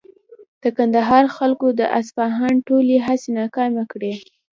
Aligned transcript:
د 0.63 0.63
کندهار 0.77 1.25
خلکو 1.37 1.67
د 1.79 1.81
اصفهان 1.99 2.53
ټولې 2.67 2.95
هڅې 3.07 3.29
ناکامې 3.39 3.83
کړې. 3.91 4.13